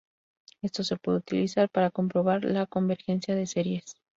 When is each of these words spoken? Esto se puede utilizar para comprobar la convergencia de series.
Esto 0.63 0.83
se 0.83 0.97
puede 0.97 1.19
utilizar 1.19 1.69
para 1.69 1.91
comprobar 1.91 2.43
la 2.43 2.65
convergencia 2.65 3.35
de 3.35 3.45
series. 3.45 3.97